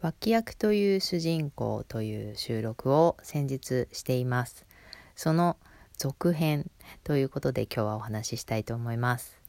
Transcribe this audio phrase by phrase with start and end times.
[0.00, 4.64] 脇役という主人公という収録を先日しています。
[5.16, 5.56] その
[5.96, 6.70] 続編
[7.02, 9.40] ということで今日はお話ししたいと思います。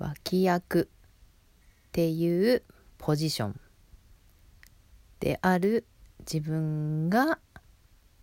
[0.00, 2.64] 脇役っていう
[2.98, 3.60] ポジション
[5.20, 5.86] である
[6.20, 7.38] 自分が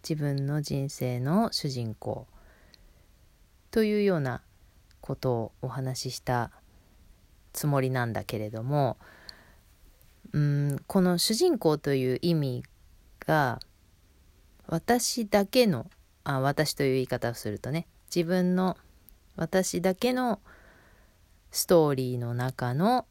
[0.08, 2.28] 自分の人生の主人公
[3.72, 4.42] というような
[5.00, 6.52] ことをお話しした
[7.54, 8.98] つもりなんだけれども
[10.34, 12.64] うんこの主人公という意味
[13.20, 13.60] が
[14.68, 15.90] 私だけの
[16.24, 18.78] あ私という言い方をするとね自分の
[19.36, 20.40] 私だけの
[21.52, 23.06] ストーリーの中の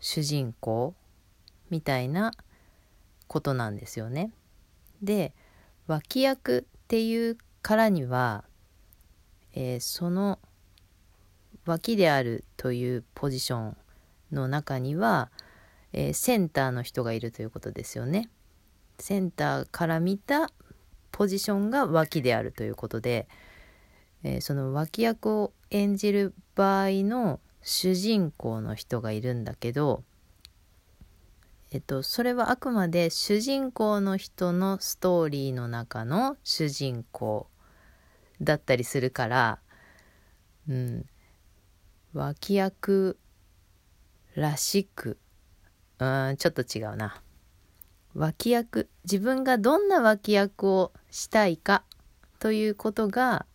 [0.00, 0.94] 主人公
[1.70, 2.32] みたいな
[3.26, 4.30] ことなんですよね。
[5.02, 5.32] で
[5.86, 8.44] 脇役っていうからには、
[9.54, 10.38] えー、その
[11.64, 13.76] 脇であるというポジション
[14.32, 15.30] の中には、
[15.92, 18.30] えー、センターの人がいるということですよね。
[18.98, 20.50] センターから見た
[21.10, 23.28] ポジションが脇であるということで、
[24.22, 30.04] えー、その脇役を演じる場合の主人公の人がいるんだけど、
[31.70, 37.46] えっと、それはあくまで主人公の人のストーリーの中の主人公
[38.40, 39.58] だったりするから、
[40.68, 41.06] うん、
[42.12, 43.18] 脇役
[44.34, 45.18] らしく
[46.02, 47.22] うーんちょっと違うな。
[48.14, 48.88] 脇役。
[49.04, 51.84] 自分がどんな脇役をしたいか
[52.40, 53.46] ということが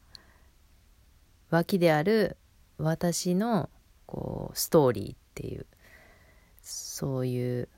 [1.50, 2.38] 脇である
[2.78, 3.70] 私の
[4.06, 5.66] こうストーリーっていう
[6.62, 7.70] そういう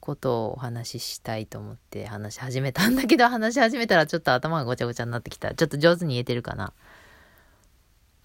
[0.00, 5.54] ことをお話ししたいと思って話し始めたんだけど話し始めたらちょっと頭がごちゃごちゃになってきた。
[5.54, 6.74] ちょっと上手に言えてるかな。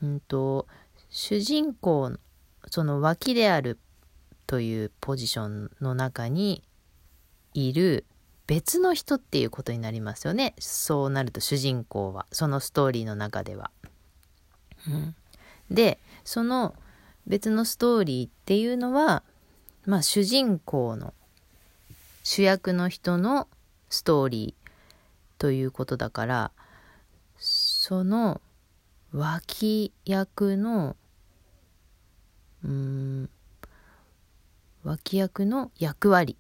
[0.04, 0.68] うんと
[1.10, 2.12] 主人公
[2.70, 3.80] その脇である
[4.52, 6.62] というポジションの中に
[7.54, 8.04] いる
[8.48, 13.72] 別の人っていうことになりますよねそうなると主人公はそのストーリーの中では。
[14.90, 15.16] うん、
[15.74, 16.76] でその
[17.26, 19.24] 別のストーリーっていうのは
[19.86, 21.14] まあ主人公の
[22.22, 23.48] 主役の人の
[23.90, 24.72] ストーリー
[25.38, 26.52] ということだから
[27.38, 28.42] その
[29.14, 30.98] 脇役の
[32.66, 33.30] うん
[34.84, 36.38] 脇役の役割。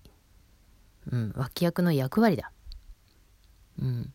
[1.11, 2.51] うん脇役の役割だ。
[3.79, 4.13] うん。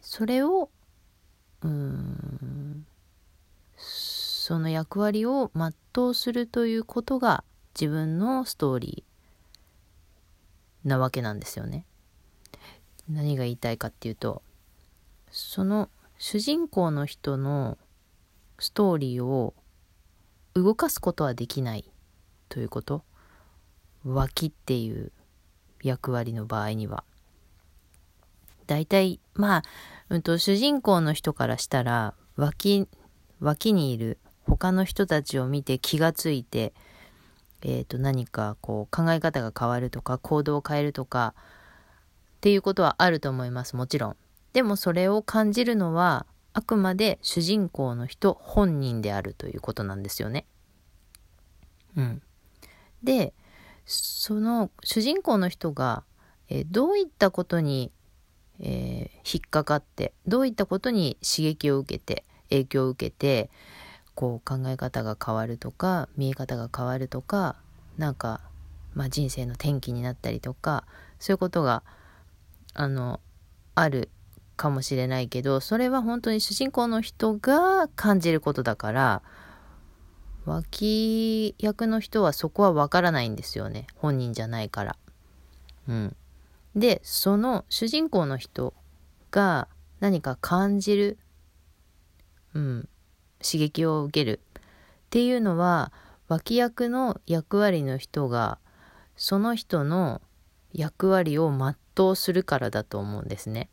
[0.00, 0.70] それを
[1.62, 2.86] うん
[3.76, 7.42] その役割を全うするということが
[7.78, 11.84] 自分のストーリーなわけなんですよね。
[13.08, 14.42] 何が言いたいかっていうと
[15.30, 17.78] その主人公の人の
[18.58, 19.54] ストーリーを
[20.54, 21.90] 動かすことはできない。
[22.48, 23.02] ということ？
[24.04, 25.12] 脇っていう
[25.82, 27.04] 役割の場合には
[28.66, 29.62] 大体まあ、
[30.08, 32.88] うんと、主人公の人からしたら脇
[33.40, 36.72] 脇にいる他の人たちを見て気がついて、
[37.62, 44.16] えー、と何かこう考え方が変わるとか行動を変えるとかっていうことはあると思いますもちろん。
[44.52, 50.46] でもそれを感じるのはあくまで主人公の人本人であるということなんですよね。
[51.96, 52.22] うん。
[53.06, 53.32] で、
[53.86, 56.02] その主人公の人が、
[56.50, 57.92] えー、どういったことに、
[58.60, 63.48] えー、引っかかってどういったことに刺激を受けて影響を受けて
[64.14, 67.56] こう考え方が変わるとか見え方が変わるとか
[67.96, 68.40] なんか、
[68.94, 70.84] まあ、人生の転機になったりとか
[71.20, 71.82] そういうことが
[72.74, 73.20] あの
[73.74, 74.10] ある
[74.56, 79.22] かもしれないけどそれは本当に主人公の人が感じることだから
[80.46, 84.96] 脇役の人はそこはわからないんですよね本人じゃないから。
[85.88, 86.16] うん、
[86.74, 88.74] でその主人公の人
[89.30, 89.68] が
[90.00, 91.18] 何か感じる、
[92.54, 92.88] うん、
[93.42, 94.62] 刺激を受けるっ
[95.10, 95.92] ていうのは
[96.28, 98.58] 脇役の役割の人が
[99.16, 100.20] その人の
[100.72, 103.68] 役割を全うするからだと思うんですね。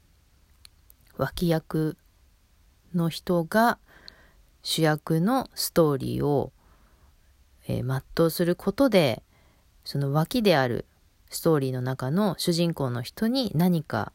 [1.18, 1.98] 脇役
[2.94, 3.78] の人が
[4.62, 6.54] 主役のストーリーを、
[7.68, 9.24] えー、全うすることで
[9.84, 10.86] その脇である
[11.30, 14.12] ストーリーの中の主人公の人に何か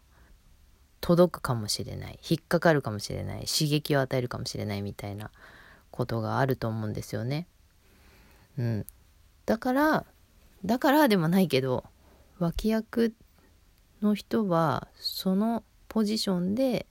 [1.01, 2.19] 届くかもしれない。
[2.29, 3.47] 引っかかるかもしれない。
[3.47, 4.83] 刺激を与えるかもしれない。
[4.83, 5.31] みたいな
[5.91, 7.47] ことがあると思うんですよね。
[8.59, 8.87] うん、
[9.47, 10.05] だから
[10.65, 11.85] だからでもないけど
[12.39, 13.15] 脇役
[14.03, 16.87] の人はそのポジションで、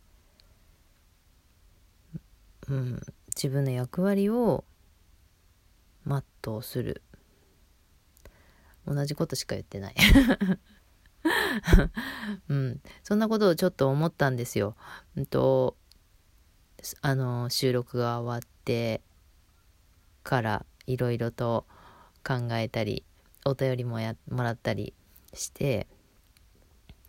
[2.69, 3.01] うん、
[3.35, 4.63] 自分の役割を
[6.07, 7.01] 全うする。
[8.85, 9.95] 同じことしか言ってない。
[12.47, 14.75] うん、そんなことをちょっと思ったんですよ。
[15.15, 15.75] うんと
[17.01, 19.01] あの収録が終わって
[20.23, 21.65] からいろいろと
[22.23, 23.03] 考えたり
[23.45, 24.93] お便りもやもらったり
[25.33, 25.87] して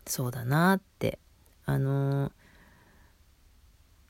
[0.06, 1.18] そうだなって。
[1.64, 2.32] あの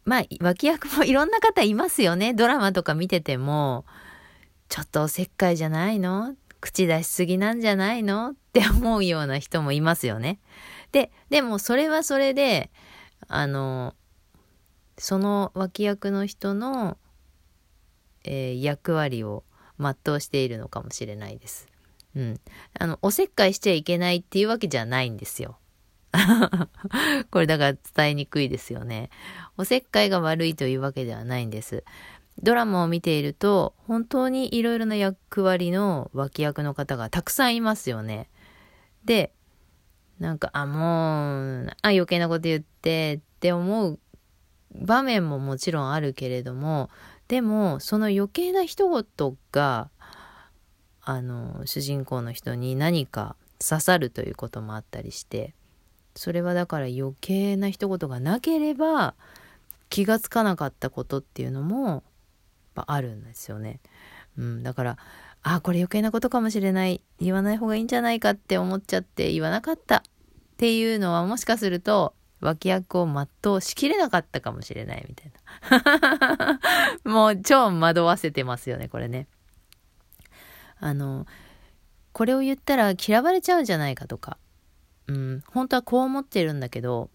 [0.05, 2.33] まあ脇役もいろんな方いますよね。
[2.33, 3.85] ドラマとか見てても。
[4.69, 6.35] ちょっとおせっかいじゃないの？
[6.61, 8.31] 口出しすぎなんじゃないの？
[8.31, 10.39] って思うような人もいますよね。
[10.93, 12.71] で、でもそれはそれで、
[13.29, 13.95] あの、
[14.99, 16.99] その脇役の人の、
[18.25, 19.45] えー、役割を
[19.79, 21.69] 全うしているのかもしれないです。
[22.17, 22.41] うん。
[22.79, 25.59] あの、おせっかいしちゃいけないっていうわけじゃないんですよ。
[27.31, 29.11] これだから伝えにくいですよね。
[29.57, 31.85] おせっかいが悪いというわけではないんです。
[32.43, 38.29] ドラマを見ていると本当にいろいろな役割の脇役の方がたくさんいますよね。
[39.05, 39.33] で、
[40.19, 43.99] なんか、あ、もう、あ、余計なこと言ってって思う
[44.75, 46.91] 場面ももちろんあるけれども、
[47.29, 49.91] でも、その余計な一言が、
[51.03, 55.55] あの、主人公の人に何か刺さるということもあったりして、
[56.15, 59.15] それはだから余計な一言がなければ
[59.89, 62.03] 気がつかなかったことっていうのも
[62.79, 63.81] ぱあるんですよね。
[64.37, 64.99] うん、だから
[65.43, 70.03] あこれ余計なことかもしれない言わない方がいいんじゃないかって思っちゃって言わなかったっ
[70.57, 75.33] ていうのはもしかすると脇役を全うしきれなかったかもしれないみたい
[75.71, 76.61] な。
[77.11, 79.27] もう超惑わせてますよねこれね。
[80.81, 81.27] あの
[82.13, 84.39] これを言ったら嫌われちゃうんじゃないかとか、
[85.09, 87.11] うん、本当はこう思ってるんだけど、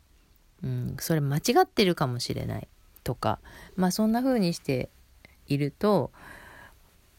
[0.64, 2.68] うん、それ間違ってるかもしれない
[3.04, 3.40] とか
[3.76, 4.90] まあそんな風にして
[5.48, 6.12] いると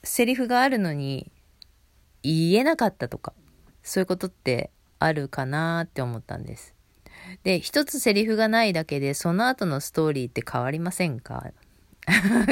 [0.03, 1.31] セリフがあるのに
[2.23, 3.33] 言えなかったとか
[3.83, 6.75] そういうことってあるかなって思ったんです。
[7.43, 11.53] で一つセリフがないだけでその後のストーリーって変わりませんか？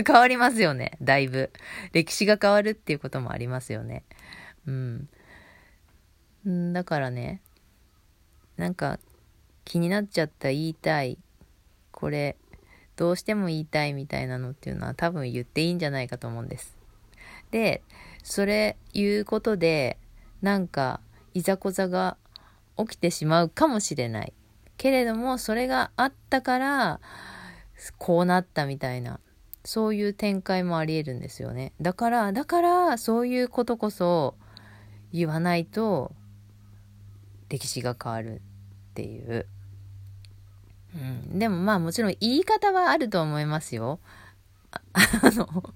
[0.07, 1.51] 変わりますよねだいぶ。
[1.93, 4.05] 歴史が変わるっていうこともありますよね。
[4.67, 5.09] うん。
[6.73, 7.41] だからね
[8.57, 8.99] なんか
[9.65, 11.19] 気になっちゃった言いたい
[11.93, 12.37] これ
[13.03, 16.79] どうしても言いたいみたいなのっていうのは多分言っていいんじゃないかと思うんです。
[17.51, 17.83] で、
[18.23, 19.99] それ言うことで、
[20.41, 21.01] なんか、
[21.35, 22.17] いざこざが
[22.79, 24.33] 起きてしまうかもしれない。
[24.77, 27.01] けれども、それがあったから、
[27.99, 29.19] こうなったみたいな、
[29.65, 31.73] そういう展開もあり得るんですよね。
[31.81, 34.37] だから、だから、そういうことこそ
[35.13, 36.13] 言わないと、
[37.49, 38.41] 歴史が変わるっ
[38.95, 39.49] ていう。
[40.95, 43.99] うん、でもまあもちろん言い方はあると思いますよ。
[44.93, 45.75] あの、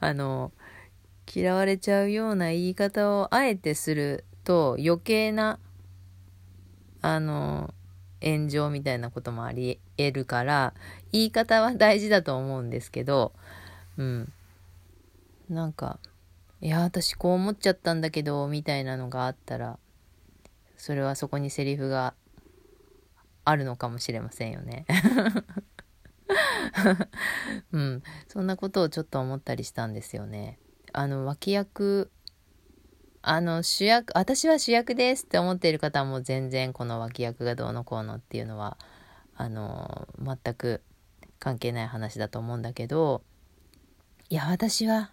[0.00, 0.52] あの、
[1.32, 5.58] 嫌われちゃうような言い方をあえてすると余計な、
[7.02, 7.72] あの、
[8.22, 10.74] 炎上みたいなこともあり得るから、
[11.12, 13.32] 言い方は大事だと思うんですけど、
[13.96, 14.32] うん。
[15.48, 15.98] なんか、
[16.60, 19.78] いや、私こう思っちゃったんだけど、みたいなのがあったら、
[20.76, 22.14] それはそこにセリフが
[23.46, 24.86] あるのかもしれませんよね。
[27.72, 30.58] うん、そんなことをちょっと思ったりしたんですよね。
[30.92, 32.10] あの脇役
[33.22, 38.76] あの主役私は主役ですって思っている方も全然この脇役がどうのこうのっていうのは
[39.36, 40.82] あの全く
[41.38, 43.22] 関係ない話だと思うんだけど
[44.28, 45.10] いや私は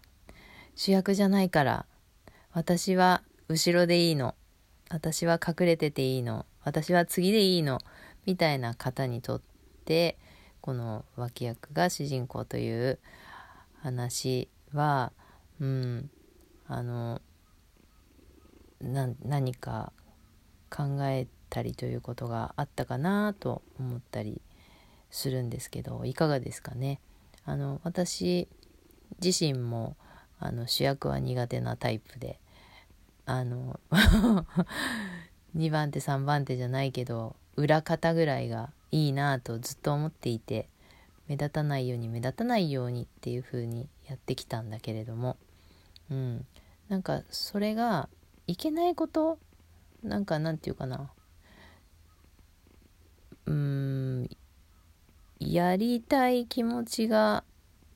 [0.75, 1.85] 主役じゃないから
[2.51, 4.35] 私は後ろでいいの
[4.89, 7.79] 私は隠れてていいの私は次でいいの
[8.25, 9.41] みたいな方にとっ
[9.85, 10.17] て
[10.61, 12.99] この脇役が主人公という
[13.81, 15.11] 話は
[15.59, 16.09] うん
[16.67, 17.21] あの
[18.81, 19.91] 何か
[20.69, 24.41] 考えたりということがあったかなと思ったり
[25.11, 26.99] するんですけどいかがですかね？
[27.45, 28.47] あの私
[29.21, 29.95] 自身も
[30.39, 32.39] あの主役は苦手なタイプで
[33.25, 33.79] あの
[35.55, 40.67] 2番手3番手じゃないけど裏方ぐらいがいいなとずっと思っていて
[41.27, 45.37] 目立たないように目立たないようにっていう風にやってきたんだけれども。
[46.11, 46.45] うん。
[46.89, 48.09] なんかそれが
[48.45, 49.39] いけないこと
[50.03, 51.11] なんかなんて言うかな。
[53.45, 54.29] うん。
[55.39, 57.43] やりたい気持ちが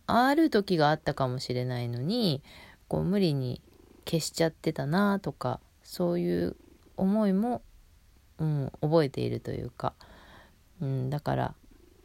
[0.05, 2.41] ある時があったかもしれないのに
[2.87, 3.61] こう無理に
[4.05, 6.55] 消しちゃってたなとかそういう
[6.95, 7.61] 思いも
[8.39, 9.93] うん、覚えているというか、
[10.81, 11.55] うん、だから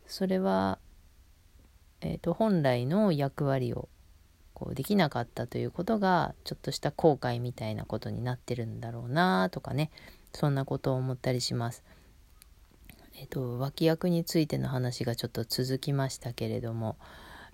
[0.06, 0.78] それは、
[2.00, 3.88] えーと、本来の役割を
[4.54, 9.90] こうできなかったということがちょっとした後悔みたいなことになってるんだろうなとかね。
[10.32, 11.82] そんなことを思ったりします。
[13.18, 16.96] えっと、脇役についての話がちょっと続きましたけれども、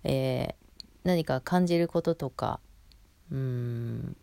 [0.05, 2.61] えー、何か感じることとか
[3.31, 4.17] うん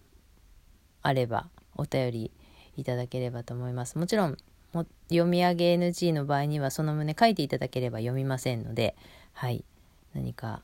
[1.02, 2.32] あればお便り
[2.76, 3.98] いただければと思います。
[3.98, 4.38] もちろん
[4.74, 8.96] も読み上げ NG の場合にはその旨書いていただければ読みませんので、
[9.34, 9.64] はい、
[10.14, 10.62] 何か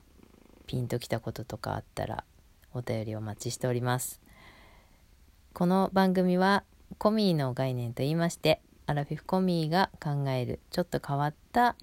[0.68, 2.24] ピンときたこととかあったら
[2.74, 4.22] お便りお待ちしております。
[5.53, 6.63] この番組は
[6.98, 11.75] コミーの概念と言いましてアラフィフコミーが考えるちょっと変わった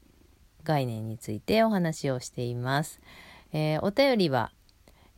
[0.65, 3.01] 概念についてお話をしています。
[3.53, 4.53] えー、お便りは、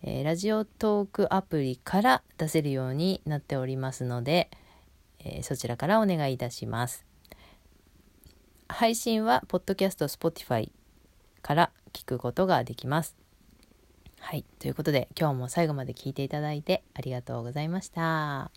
[0.02, 4.50] えー、ラジオトークアプリから出せるようになっておりますので、
[5.24, 7.06] えー、そちらからお願いいたします。
[8.68, 10.70] 配信はポッドキャスト Spotify
[11.42, 13.16] から聞くことができます。
[14.20, 14.44] はい。
[14.58, 18.50] ということで、今日も最後まで聞いていただいてありがとうございました。